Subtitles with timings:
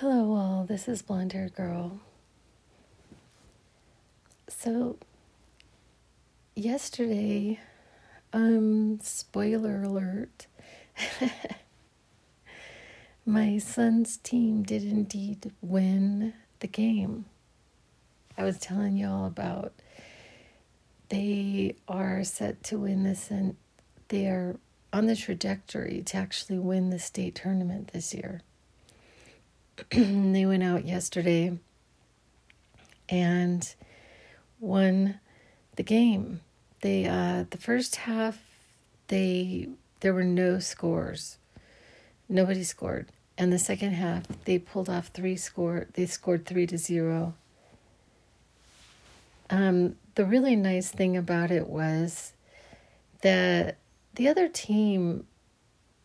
[0.00, 0.66] Hello, all.
[0.68, 2.00] This is Blonde Hair Girl.
[4.46, 4.98] So,
[6.54, 7.60] yesterday,
[8.30, 10.48] um, spoiler alert,
[13.24, 17.24] my son's team did indeed win the game.
[18.36, 19.72] I was telling y'all about
[21.08, 23.56] they are set to win this and
[24.08, 24.56] they are
[24.92, 28.42] on the trajectory to actually win the state tournament this year.
[29.90, 31.58] they went out yesterday
[33.08, 33.74] and
[34.60, 35.20] won
[35.76, 36.40] the game.
[36.80, 38.38] They uh the first half
[39.08, 39.68] they
[40.00, 41.38] there were no scores.
[42.28, 43.08] Nobody scored.
[43.38, 47.34] And the second half they pulled off three score they scored 3 to 0.
[49.50, 52.32] Um the really nice thing about it was
[53.20, 53.76] that
[54.14, 55.26] the other team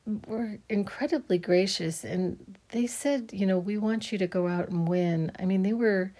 [0.06, 4.88] were incredibly gracious and they said, you know, we want you to go out and
[4.88, 5.32] win.
[5.40, 6.14] I mean, they were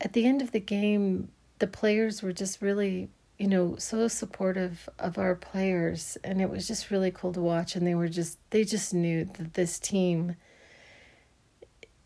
[0.00, 3.08] at the end of the game, the players were just really,
[3.38, 7.74] you know, so supportive of our players and it was just really cool to watch
[7.74, 10.36] and they were just they just knew that this team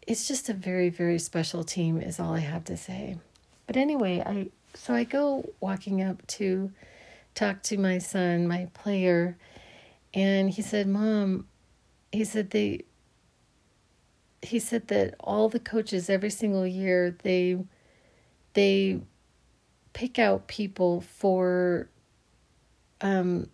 [0.07, 3.19] it's just a very very special team is all I have to say.
[3.67, 6.73] But anyway, I so I go walking up to
[7.35, 9.37] talk to my son, my player,
[10.15, 11.47] and he said, Mom,
[12.11, 12.85] he said they
[14.43, 17.57] he said that all the coaches every single year they
[18.55, 19.01] they
[19.93, 21.89] pick out people for
[23.01, 23.49] um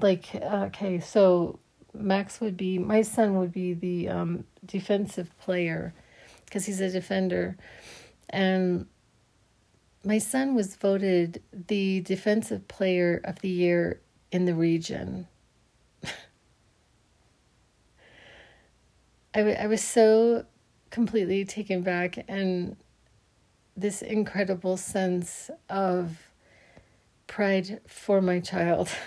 [0.00, 1.58] like okay so
[1.92, 5.92] max would be my son would be the um defensive player
[6.50, 7.56] because he's a defender.
[8.28, 8.86] And
[10.04, 14.00] my son was voted the defensive player of the year
[14.32, 15.26] in the region.
[19.34, 20.46] I, w- I was so
[20.90, 22.76] completely taken back and
[23.76, 26.30] this incredible sense of
[27.26, 28.88] pride for my child.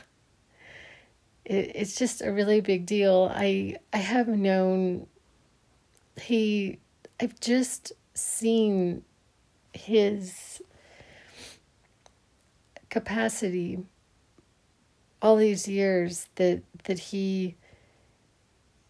[1.46, 3.30] It, it's just a really big deal.
[3.34, 5.08] I I have known
[6.22, 6.80] he
[7.20, 9.04] I've just seen
[9.74, 10.62] his
[12.94, 13.80] capacity
[15.20, 17.56] all these years that that he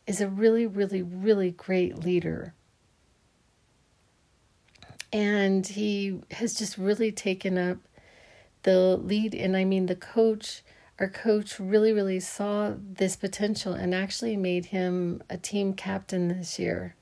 [0.05, 2.53] is a really really really great leader.
[5.13, 7.77] And he has just really taken up
[8.63, 9.33] the lead.
[9.33, 10.63] And i mean the coach
[10.99, 16.59] our coach really really saw this potential and actually made him a team captain this
[16.59, 16.95] year.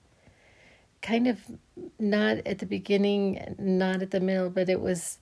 [1.01, 1.39] Kind of
[1.97, 5.17] not at the beginning not at the middle but it was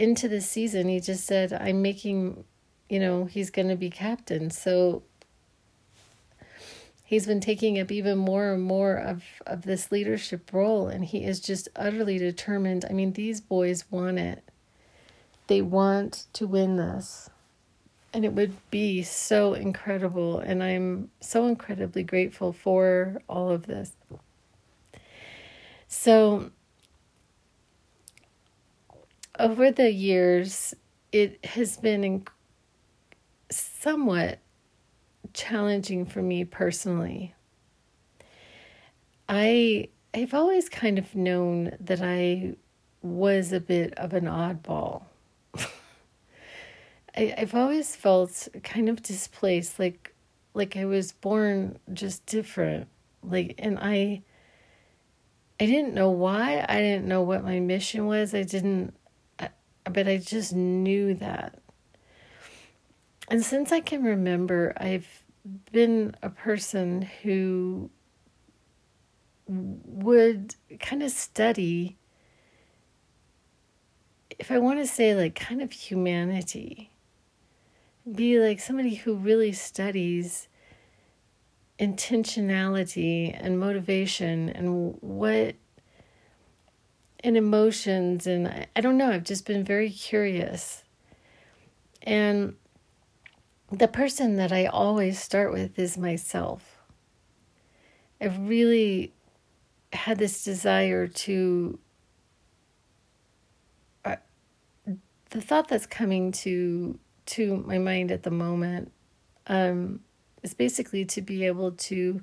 [0.00, 2.44] into the season, he just said, I'm making,
[2.88, 4.50] you know, he's going to be captain.
[4.50, 5.02] So
[7.04, 11.24] he's been taking up even more and more of, of this leadership role, and he
[11.24, 12.86] is just utterly determined.
[12.88, 14.42] I mean, these boys want it,
[15.48, 17.28] they want to win this.
[18.12, 20.40] And it would be so incredible.
[20.40, 23.92] And I'm so incredibly grateful for all of this.
[25.86, 26.50] So,
[29.38, 30.74] over the years,
[31.12, 32.24] it has been
[33.50, 34.38] somewhat
[35.32, 37.34] challenging for me personally.
[39.28, 42.56] I I've always kind of known that I
[43.02, 45.04] was a bit of an oddball.
[47.16, 50.14] I, I've always felt kind of displaced, like
[50.54, 52.88] like I was born just different.
[53.22, 54.22] Like and I
[55.60, 56.64] I didn't know why.
[56.68, 58.34] I didn't know what my mission was.
[58.34, 58.94] I didn't
[59.84, 61.58] but I just knew that.
[63.28, 65.24] And since I can remember, I've
[65.72, 67.90] been a person who
[69.46, 71.96] would kind of study,
[74.38, 76.90] if I want to say, like, kind of humanity,
[78.10, 80.48] be like somebody who really studies
[81.78, 85.56] intentionality and motivation and what
[87.22, 90.84] and emotions and I, I don't know i've just been very curious.
[92.02, 92.56] And
[93.70, 96.78] the person that i always start with is myself.
[98.20, 99.12] I've really
[99.92, 101.78] had this desire to
[104.04, 104.16] uh,
[105.30, 108.92] the thought that's coming to to my mind at the moment
[109.46, 110.00] um,
[110.42, 112.22] is basically to be able to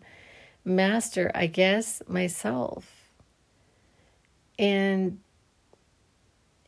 [0.65, 2.96] master i guess myself
[4.57, 5.19] and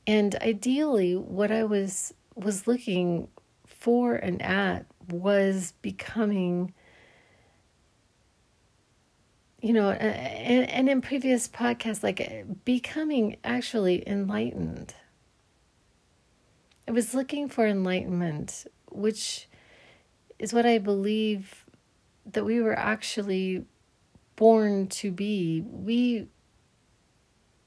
[0.07, 3.27] and ideally what i was was looking
[3.65, 6.73] for and at was becoming
[9.61, 14.93] you know, and, and in previous podcasts, like becoming actually enlightened.
[16.87, 19.47] I was looking for enlightenment, which
[20.39, 21.65] is what I believe
[22.31, 23.65] that we were actually
[24.35, 25.61] born to be.
[25.61, 26.27] We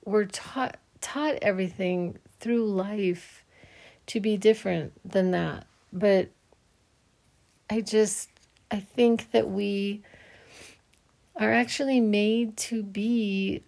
[0.04, 3.44] were taught taught everything through life
[4.06, 5.66] to be different than that.
[5.93, 6.31] But
[7.69, 8.31] I just
[8.70, 10.02] I think that we
[11.37, 13.62] are actually made to be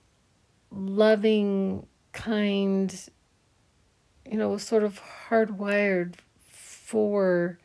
[0.70, 3.08] loving, kind,
[4.30, 7.58] you know, sort of hardwired for.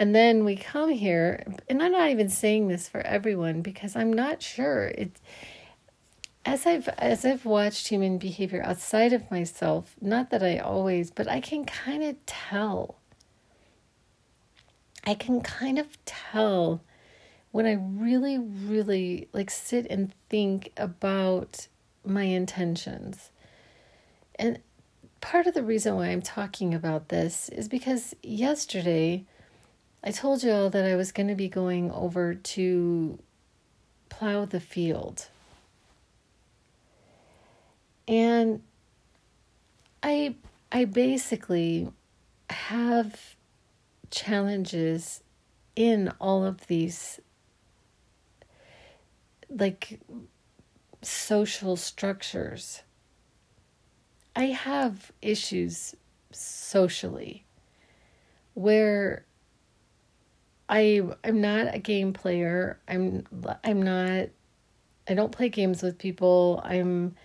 [0.00, 4.12] And then we come here, and I'm not even saying this for everyone because I'm
[4.12, 4.86] not sure.
[4.88, 5.12] It,
[6.44, 11.28] as I've as I've watched human behavior outside of myself, not that I always, but
[11.28, 12.96] I can kind of tell
[15.04, 16.82] I can kind of tell
[17.52, 21.68] when I really, really like sit and think about
[22.04, 23.30] my intentions.
[24.36, 24.60] And
[25.20, 29.24] part of the reason why I'm talking about this is because yesterday
[30.02, 33.18] I told you all that I was going to be going over to
[34.08, 35.28] plow the field.
[38.08, 38.62] And
[40.02, 40.36] I
[40.72, 41.90] I basically
[42.48, 43.36] have
[44.10, 45.22] challenges
[45.76, 47.20] in all of these
[49.48, 50.00] like
[51.02, 52.82] social structures.
[54.34, 55.94] I have issues
[56.32, 57.44] socially
[58.54, 59.24] where
[60.70, 62.78] I I'm not a game player.
[62.88, 63.26] I'm
[63.64, 64.28] I'm not
[65.08, 66.62] I don't play games with people.
[66.64, 67.16] I'm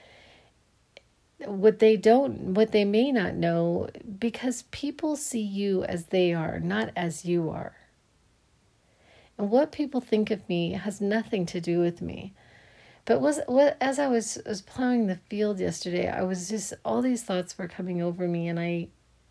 [1.45, 3.87] what they don't what they may not know
[4.19, 7.75] because people see you as they are not as you are
[9.37, 12.33] and what people think of me has nothing to do with me
[13.03, 17.01] but was what as i was was plowing the field yesterday i was just all
[17.01, 18.87] these thoughts were coming over me and i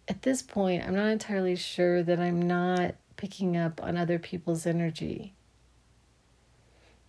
[0.06, 4.66] at this point i'm not entirely sure that i'm not picking up on other people's
[4.66, 5.34] energy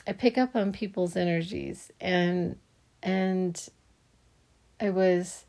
[0.08, 2.58] i pick up on people's energies and
[3.06, 3.70] and
[4.80, 5.46] I was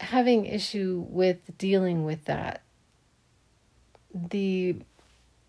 [0.00, 2.62] having issue with dealing with that.
[4.14, 4.76] The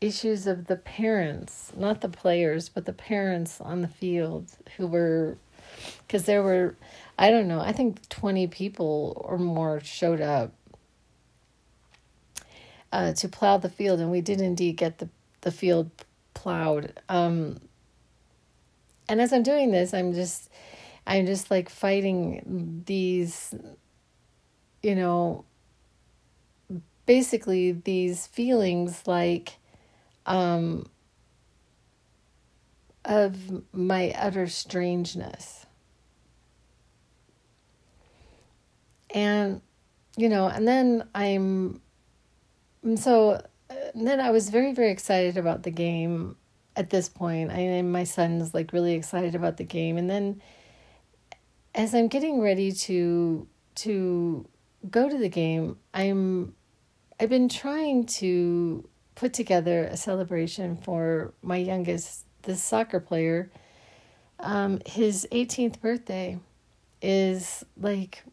[0.02, 5.38] issues of the parents, not the players, but the parents on the field who were,
[6.06, 6.76] because there were,
[7.18, 10.52] I don't know, I think 20 people or more showed up
[12.94, 15.10] uh, to plow the field, and we did indeed get the,
[15.42, 15.92] the field
[16.34, 16.94] plowed.
[17.10, 17.60] Um,
[19.10, 20.50] and as I'm doing this, I'm just
[21.06, 23.54] I'm just like fighting these,
[24.82, 25.44] you know,
[27.06, 29.58] basically these feelings like
[30.26, 30.86] um,
[33.04, 33.36] of
[33.74, 35.66] my utter strangeness.
[39.14, 39.62] And,
[40.18, 41.82] you know, and then I'm,
[42.84, 43.42] and so
[43.94, 46.36] and then I was very, very excited about the game
[46.76, 47.52] at this point.
[47.52, 49.98] I and my son's like really excited about the game.
[49.98, 50.42] And then
[51.76, 54.48] as I'm getting ready to to
[54.90, 56.56] go to the game, I'm
[57.20, 63.52] I've been trying to put together a celebration for my youngest, this soccer player.
[64.40, 66.40] Um, his 18th birthday
[67.02, 68.24] is like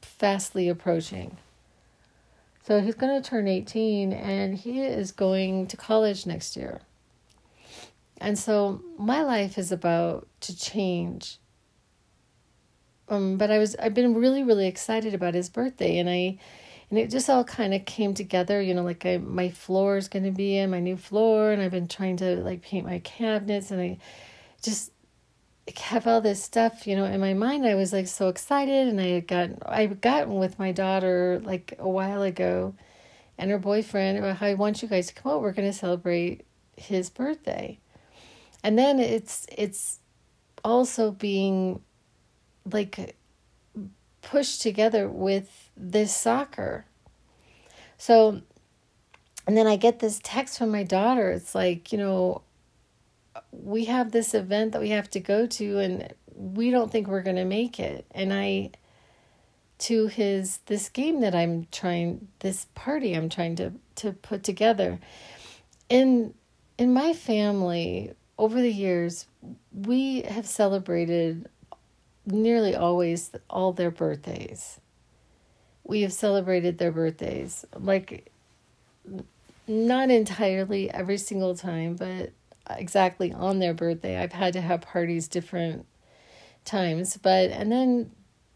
[0.00, 1.36] fastly approaching.
[2.68, 6.80] So he's going to turn 18 and he is going to college next year.
[8.18, 11.38] And so my life is about to change
[13.08, 16.38] um, but I was I've been really really excited about his birthday, and I
[16.90, 18.60] and it just all kind of came together.
[18.60, 21.62] You know, like I my floor is going to be in my new floor, and
[21.62, 23.98] I've been trying to like paint my cabinets, and I
[24.62, 24.92] just
[25.76, 26.86] have all this stuff.
[26.86, 29.86] You know, in my mind, I was like so excited, and I had gotten I
[29.86, 32.74] gotten with my daughter like a while ago,
[33.36, 35.42] and her boyfriend about how I want you guys to come out.
[35.42, 36.44] We're going to celebrate
[36.76, 37.78] his birthday,
[38.62, 40.00] and then it's it's
[40.64, 41.80] also being
[42.70, 43.16] like
[44.22, 46.84] pushed together with this soccer.
[47.96, 48.42] So,
[49.46, 51.30] and then I get this text from my daughter.
[51.30, 52.42] It's like, you know,
[53.52, 57.22] we have this event that we have to go to, and we don't think we're
[57.22, 58.06] going to make it.
[58.12, 58.70] And I,
[59.78, 64.98] to his, this game that I'm trying, this party I'm trying to, to put together.
[65.88, 66.34] In,
[66.78, 69.26] in my family, over the years,
[69.72, 71.48] we have celebrated
[72.26, 74.80] nearly always all their birthdays.
[75.84, 77.64] We have celebrated their birthdays.
[77.74, 78.30] Like,
[79.66, 82.30] not entirely every single time, but
[82.70, 84.18] exactly on their birthday.
[84.18, 85.86] I've had to have parties different
[86.64, 88.10] times, but and then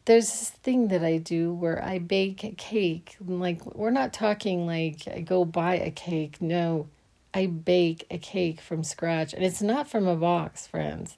[0.04, 3.16] there's this thing that I do where I bake a cake.
[3.24, 6.40] Like we're not talking like I go buy a cake.
[6.40, 6.88] No,
[7.34, 11.16] I bake a cake from scratch, and it's not from a box, friends.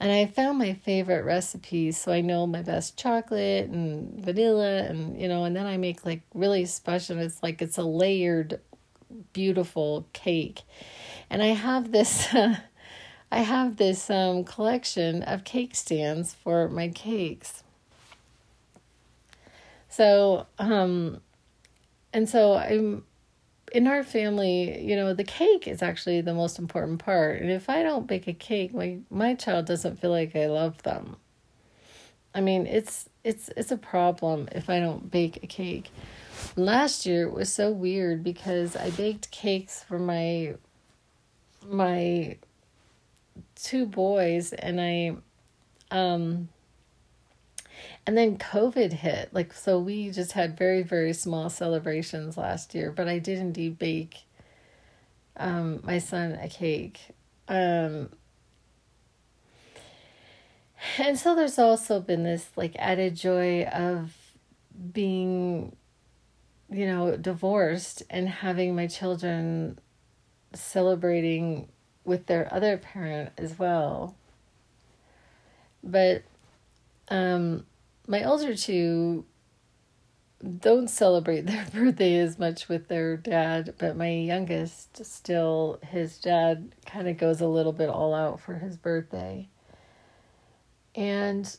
[0.00, 5.20] And I found my favorite recipes, so I know my best chocolate and vanilla, and
[5.20, 7.18] you know, and then I make like really special.
[7.18, 8.58] It's like it's a layered,
[9.32, 10.62] beautiful cake,
[11.32, 12.28] and I have this.
[13.32, 17.64] I have this um, collection of cake stands for my cakes.
[19.88, 21.22] So, um,
[22.12, 23.04] and so I'm
[23.72, 27.40] in our family, you know, the cake is actually the most important part.
[27.40, 30.82] And if I don't bake a cake, my my child doesn't feel like I love
[30.82, 31.16] them.
[32.34, 35.90] I mean, it's it's it's a problem if I don't bake a cake.
[36.54, 40.56] Last year it was so weird because I baked cakes for my
[41.68, 42.36] my
[43.54, 45.16] two boys and I
[45.90, 46.48] um
[48.06, 49.32] and then COVID hit.
[49.32, 53.78] Like, so we just had very, very small celebrations last year, but I did indeed
[53.78, 54.24] bake
[55.36, 57.00] um, my son a cake.
[57.48, 58.10] Um,
[60.98, 64.14] and so there's also been this like added joy of
[64.92, 65.76] being,
[66.70, 69.78] you know, divorced and having my children
[70.54, 71.68] celebrating
[72.04, 74.14] with their other parent as well.
[75.82, 76.22] But
[77.08, 77.66] um
[78.06, 79.24] my older two
[80.58, 86.72] don't celebrate their birthday as much with their dad, but my youngest still, his dad
[86.86, 89.48] kind of goes a little bit all out for his birthday.
[90.94, 91.56] And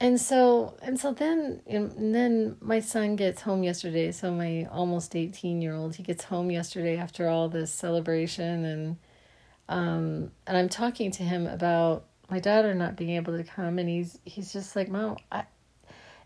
[0.00, 5.16] and so and so then and then my son gets home yesterday so my almost
[5.16, 8.96] 18 year old he gets home yesterday after all this celebration and
[9.68, 13.88] um and i'm talking to him about my daughter not being able to come and
[13.88, 15.44] he's he's just like mom I,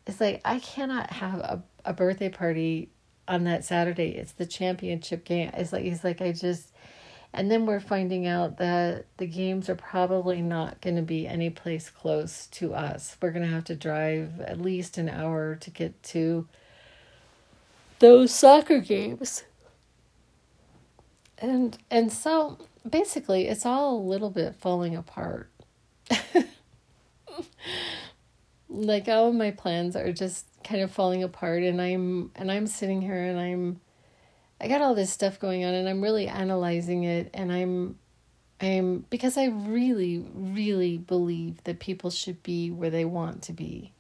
[0.07, 2.91] it's like i cannot have a, a birthday party
[3.29, 4.11] on that saturday.
[4.11, 5.51] It's the championship game.
[5.55, 6.73] It's like he's like i just
[7.35, 11.49] and then we're finding out that the games are probably not going to be any
[11.51, 13.17] place close to us.
[13.21, 16.47] We're going to have to drive at least an hour to get to
[18.01, 19.45] those soccer games.
[21.39, 22.59] And and so
[22.89, 25.51] basically it's all a little bit falling apart.
[28.75, 33.03] Like all my plans are just kind of falling apart and I'm and I'm sitting
[33.03, 33.81] here and I'm
[34.63, 37.99] I got all this stuff going on and I'm really analyzing it and I'm
[38.61, 43.93] I'm because I really really believe that people should be where they want to be.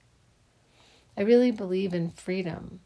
[1.16, 2.78] I really believe in freedom.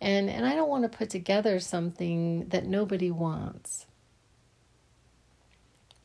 [0.00, 3.86] And and I don't want to put together something that nobody wants.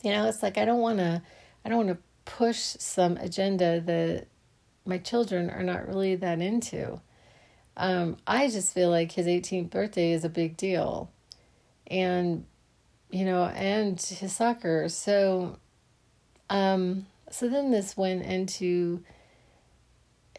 [0.02, 1.22] You know, it's like I don't want to
[1.64, 4.26] I don't want to push some agenda that
[4.84, 7.02] my children are not really that into.
[7.80, 11.10] Um, I just feel like his 18th birthday is a big deal.
[11.88, 12.46] And,
[13.10, 14.90] you know, and his soccer.
[14.90, 15.58] So,
[16.50, 19.02] um, so then this went into,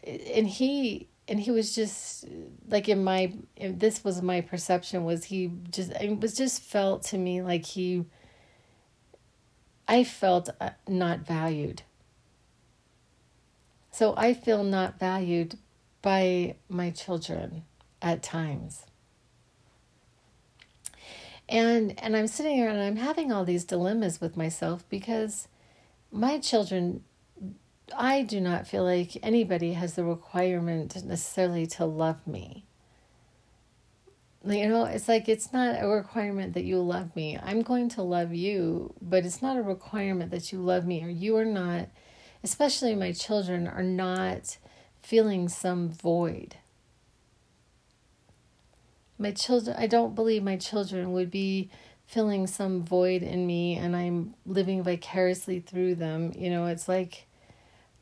[0.03, 2.25] and he, and he was just
[2.69, 7.17] like in my, this was my perception was he just, it was just felt to
[7.17, 8.05] me like he,
[9.87, 11.81] I felt uh, not valued.
[13.89, 15.57] So I feel not valued
[16.01, 17.63] by my children
[18.01, 18.85] at times.
[21.47, 25.47] And and I'm sitting here and I'm having all these dilemmas with myself because
[26.11, 27.03] my children
[27.95, 32.65] I do not feel like anybody has the requirement necessarily to love me.
[34.45, 37.37] You know, it's like it's not a requirement that you love me.
[37.37, 41.09] I'm going to love you, but it's not a requirement that you love me or
[41.09, 41.89] you are not,
[42.43, 44.57] especially my children, are not
[45.01, 46.55] feeling some void.
[49.17, 51.69] My children, I don't believe my children would be
[52.07, 56.33] filling some void in me and I'm living vicariously through them.
[56.35, 57.27] You know, it's like,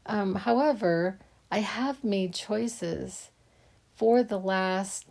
[0.05, 1.19] um, however,
[1.51, 3.29] I have made choices
[3.95, 5.05] for the last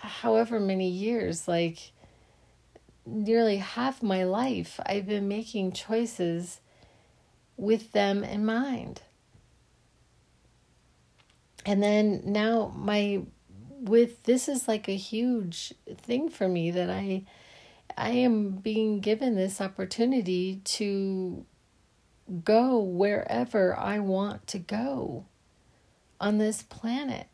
[0.00, 1.92] however many years, like
[3.04, 6.60] nearly half my life, I've been making choices
[7.56, 9.02] with them in mind.
[11.66, 13.22] And then now my
[13.80, 17.24] with this is like a huge thing for me that I
[17.96, 21.44] I am being given this opportunity to
[22.44, 25.26] go wherever I want to go
[26.20, 27.26] on this planet.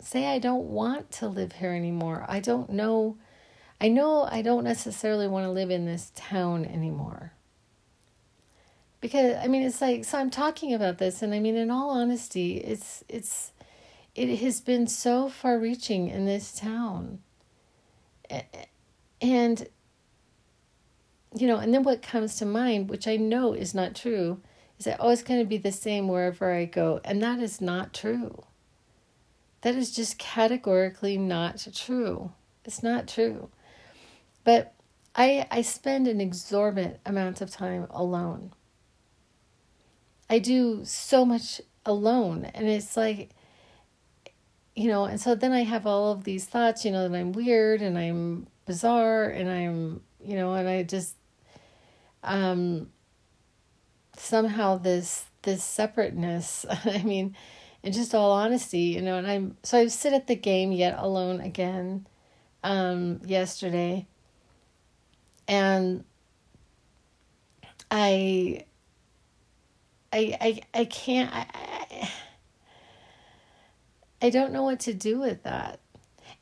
[0.00, 2.24] say I don't want to live here anymore.
[2.28, 3.16] I don't know.
[3.80, 7.32] I know I don't necessarily want to live in this town anymore.
[9.00, 11.90] Because I mean it's like so I'm talking about this and I mean in all
[11.90, 13.52] honesty it's it's
[14.16, 17.20] it has been so far reaching in this town.
[19.20, 19.68] And
[21.34, 24.40] you know, and then what comes to mind, which I know is not true,
[24.78, 27.00] is that, oh, it's going to be the same wherever I go.
[27.04, 28.44] And that is not true.
[29.60, 32.32] That is just categorically not true.
[32.64, 33.50] It's not true.
[34.44, 34.72] But
[35.14, 38.52] I, I spend an exorbitant amount of time alone.
[40.30, 42.46] I do so much alone.
[42.54, 43.30] And it's like,
[44.76, 47.32] you know, and so then I have all of these thoughts, you know, that I'm
[47.32, 51.16] weird and I'm bizarre and I'm, you know, and I just,
[52.22, 52.90] um,
[54.18, 56.66] somehow this this separateness.
[56.84, 57.34] I mean,
[57.82, 60.98] in just all honesty, you know, and I'm so I sit at the game yet
[60.98, 62.06] alone again
[62.62, 64.06] um yesterday.
[65.48, 66.04] And
[67.90, 68.64] I
[70.12, 71.46] I I I can't I,
[74.20, 75.80] I don't know what to do with that.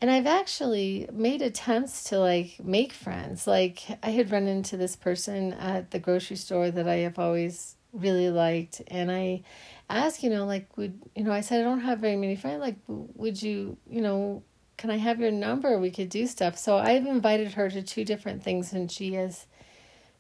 [0.01, 3.47] And I've actually made attempts to like make friends.
[3.47, 7.77] Like I had run into this person at the grocery store that I have always
[7.93, 9.43] really liked and I
[9.89, 12.61] asked, you know, like would you know, I said I don't have very many friends
[12.61, 14.43] like would you, you know,
[14.77, 15.79] can I have your number?
[15.79, 16.59] We could do stuff.
[16.59, 19.47] So I've invited her to two different things and she has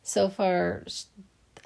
[0.02, 0.84] so far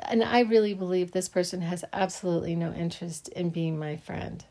[0.01, 4.45] and I really believe this person has absolutely no interest in being my friend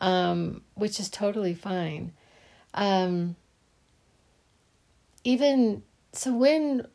[0.00, 2.12] um, which is totally fine.
[2.74, 3.36] Um,
[5.24, 6.86] even so, when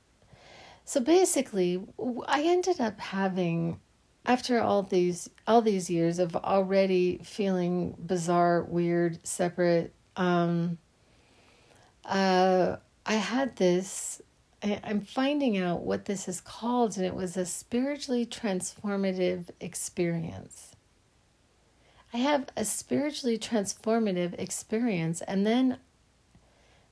[0.83, 1.83] so basically,
[2.27, 3.79] I ended up having
[4.25, 9.93] after all these all these years of already feeling bizarre, weird, separate.
[10.15, 10.77] Um,
[12.03, 14.21] uh, I had this.
[14.63, 20.74] I, I'm finding out what this is called, and it was a spiritually transformative experience.
[22.13, 25.79] I have a spiritually transformative experience and then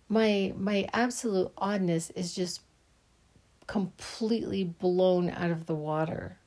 [0.10, 2.62] my my absolute oddness is just
[3.67, 6.38] completely blown out of the water.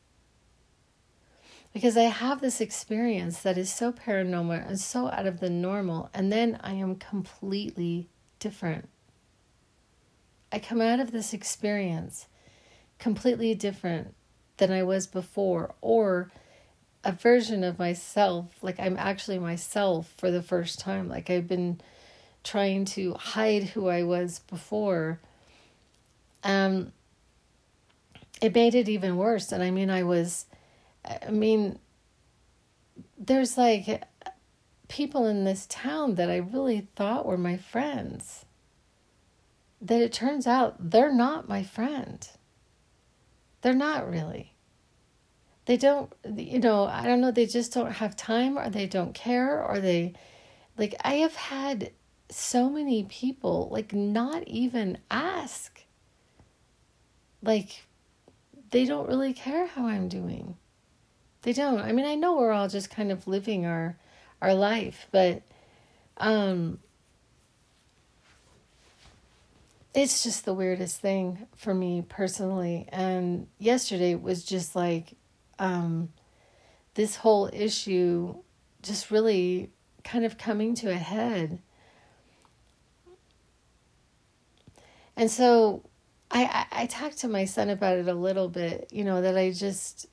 [1.73, 6.09] Because I have this experience that is so paranormal and so out of the normal,
[6.15, 8.89] and then I am completely different.
[10.51, 12.29] I come out of this experience
[12.99, 14.15] completely different
[14.57, 16.31] than I was before, or
[17.07, 21.09] a version of myself like i'm actually myself for the first time.
[21.09, 21.81] Like i've been
[22.43, 25.21] trying to hide who i was before.
[26.43, 26.93] Um
[28.43, 29.53] it made it even worse.
[29.53, 30.47] And i mean i was
[31.05, 31.79] i mean
[33.17, 34.03] there's like
[34.89, 38.45] people in this town that i really thought were my friends.
[39.81, 42.29] That it turns out they're not my friend.
[43.63, 44.56] They're not really
[45.67, 49.15] they don't you know i don't know they just don't have time or they don't
[49.15, 50.15] care or they
[50.79, 51.91] like i have had
[52.31, 55.85] so many people like not even ask.
[57.43, 57.85] Like
[58.71, 60.57] they don't really care how i'm doing.
[61.43, 61.81] They don't.
[61.81, 63.97] I mean i know we're all just kind of living our
[64.43, 65.43] our life but
[66.19, 66.79] um
[69.95, 72.87] it's just the weirdest thing for me personally.
[72.91, 75.15] And yesterday was just like
[75.59, 76.13] um,
[76.95, 78.35] this whole issue
[78.83, 79.71] just really
[80.05, 81.59] kind of coming to a head.
[85.17, 85.83] And so
[86.31, 89.37] I, I, I talked to my son about it a little bit, you know, that
[89.37, 90.07] I just,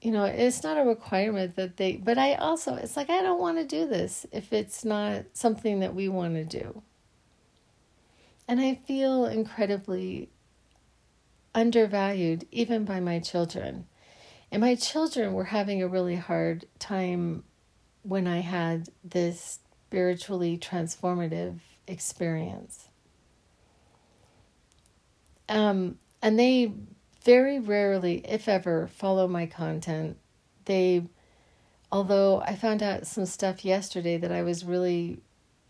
[0.00, 3.40] you know, it's not a requirement that they, but I also, it's like, I don't
[3.40, 6.82] want to do this if it's not something that we want to do.
[8.46, 10.28] And I feel incredibly
[11.54, 13.86] undervalued, even by my children.
[14.54, 17.42] And my children were having a really hard time
[18.04, 22.86] when I had this spiritually transformative experience.
[25.48, 26.72] Um, and they
[27.24, 30.18] very rarely, if ever, follow my content.
[30.66, 31.02] They,
[31.90, 35.18] although I found out some stuff yesterday that I was really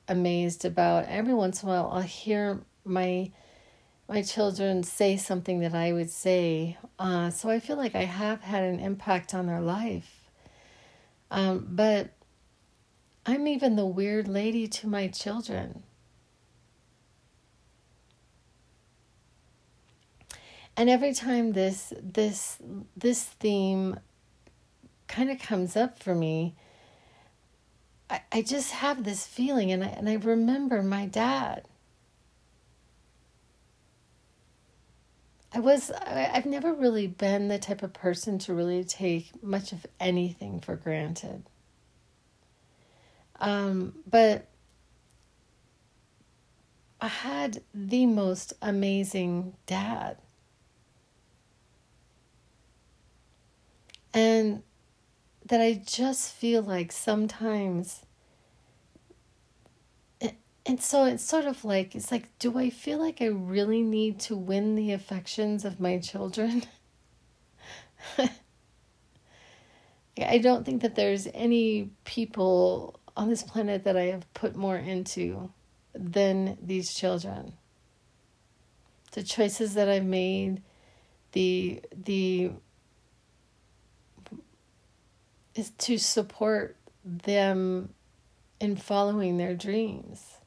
[0.09, 3.31] amazed about, every once in a while I'll hear my
[4.09, 6.77] my children say something that I would say.
[6.99, 10.29] Uh, so I feel like I have had an impact on their life.
[11.31, 12.11] Um, but
[13.27, 15.83] I'm even the weird lady to my children.
[20.77, 22.59] And every time this this
[22.97, 23.99] this theme
[25.07, 26.57] kind of comes up for me,
[28.11, 31.69] I, I just have this feeling, and I, and I remember my dad.
[35.55, 39.87] I was, I've never really been the type of person to really take much of
[40.01, 41.45] anything for granted.
[43.39, 44.49] Um, but
[47.01, 50.17] I had the most amazing dad.
[54.13, 54.65] And
[55.47, 58.04] that I just feel like sometimes
[60.67, 64.19] and so it's sort of like it's like do I feel like I really need
[64.21, 66.65] to win the affections of my children?
[70.19, 74.77] I don't think that there's any people on this planet that I have put more
[74.77, 75.51] into
[75.93, 77.55] than these children.
[79.13, 80.63] The choices that I've made,
[81.33, 82.53] the the
[85.55, 87.91] is to support them
[88.61, 90.39] in following their dreams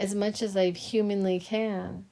[0.00, 2.06] as much as I humanly can.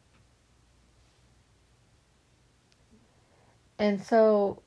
[3.78, 4.62] And so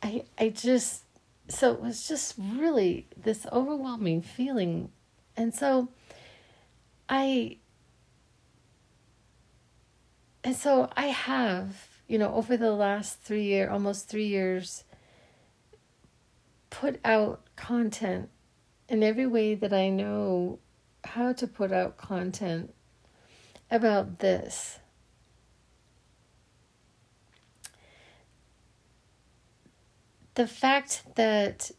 [0.00, 1.02] I I just
[1.48, 4.90] so it was just really this overwhelming feeling.
[5.36, 5.88] And so
[7.08, 7.56] I
[10.44, 14.84] and so I have, you know, over the last 3 year almost 3 years
[16.70, 18.28] put out content
[18.88, 20.60] in every way that I know
[21.04, 22.74] how to put out content
[23.70, 24.78] about this.
[30.34, 31.70] The fact that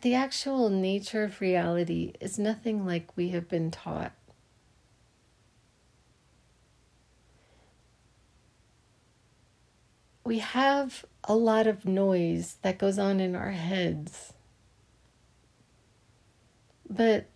[0.00, 4.12] the actual nature of reality is nothing like we have been taught.
[10.24, 14.32] We have a lot of noise that goes on in our heads.
[16.88, 17.26] But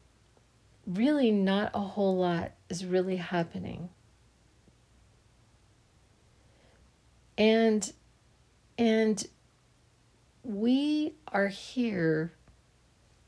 [0.86, 3.90] really, not a whole lot is really happening.
[7.36, 7.92] And
[8.78, 9.26] and
[10.42, 12.32] we are here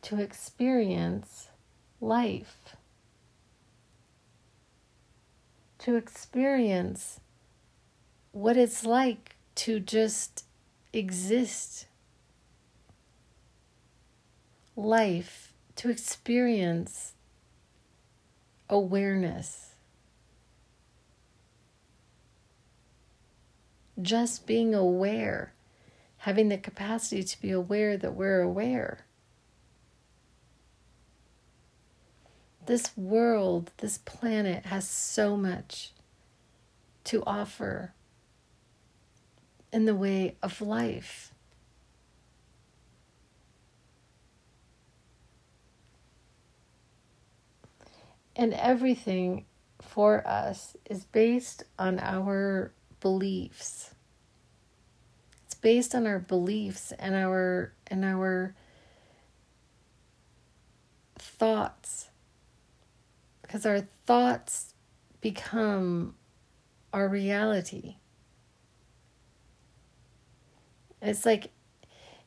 [0.03, 1.49] to experience
[2.01, 2.77] life,
[5.79, 7.21] to experience
[8.33, 10.45] what it's like to just
[10.93, 11.87] exist.
[14.77, 17.15] Life, to experience
[18.69, 19.75] awareness.
[24.01, 25.55] Just being aware,
[26.19, 29.07] having the capacity to be aware that we're aware.
[32.67, 35.93] This world, this planet has so much
[37.05, 37.95] to offer
[39.73, 41.33] in the way of life.
[48.37, 49.47] And everything
[49.81, 53.95] for us is based on our beliefs.
[55.47, 58.55] It's based on our beliefs and our and our
[61.19, 62.11] thoughts.
[63.41, 64.75] Because our thoughts
[65.21, 66.15] become
[66.93, 67.97] our reality.
[71.01, 71.51] It's like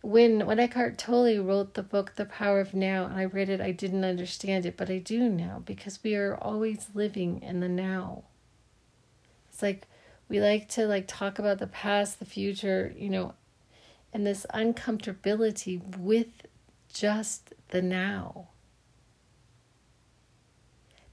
[0.02, 3.60] when when Eckhart Tolle wrote the book The Power of Now, and I read it,
[3.60, 7.70] I didn't understand it, but I do now because we are always living in the
[7.70, 8.24] now.
[9.50, 9.88] It's like
[10.30, 13.34] we like to like talk about the past, the future, you know,
[14.14, 16.46] and this uncomfortability with
[16.94, 18.48] just the now.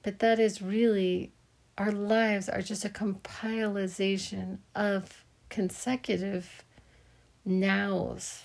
[0.03, 1.33] But that is really
[1.77, 6.63] our lives are just a compilation of consecutive
[7.45, 8.45] nows.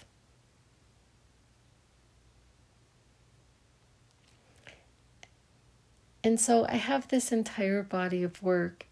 [6.24, 8.86] And so I have this entire body of work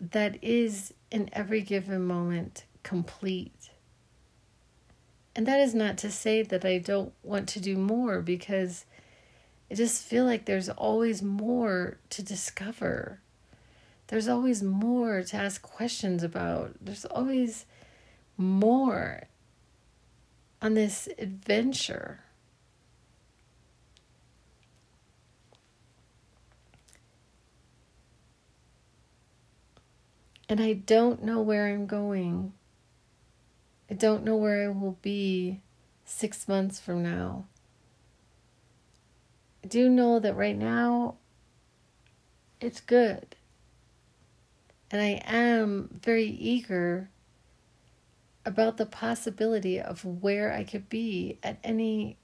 [0.00, 3.70] that is in every given moment complete.
[5.34, 8.84] And that is not to say that I don't want to do more because
[9.70, 13.20] I just feel like there's always more to discover.
[14.08, 16.74] There's always more to ask questions about.
[16.80, 17.64] There's always
[18.36, 19.22] more
[20.60, 22.21] on this adventure.
[30.48, 32.52] And I don't know where I'm going.
[33.90, 35.60] I don't know where I will be
[36.04, 37.46] six months from now.
[39.64, 41.16] I do know that right now
[42.60, 43.36] it's good.
[44.90, 47.10] And I am very eager
[48.44, 52.18] about the possibility of where I could be at any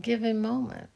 [0.00, 0.90] given moment.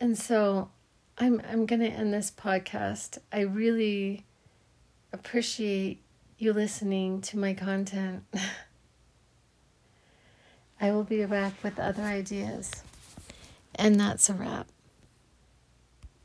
[0.00, 0.70] And so
[1.18, 3.18] I'm I'm going to end this podcast.
[3.30, 4.24] I really
[5.12, 6.02] appreciate
[6.38, 8.24] you listening to my content.
[10.80, 12.70] I will be back with other ideas.
[13.74, 14.66] And that's a wrap.